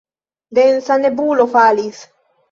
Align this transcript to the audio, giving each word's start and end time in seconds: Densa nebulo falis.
Densa 0.59 0.95
nebulo 1.03 1.45
falis. 1.51 2.01